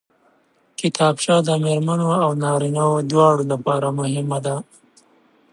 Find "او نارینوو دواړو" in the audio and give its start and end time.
2.23-3.43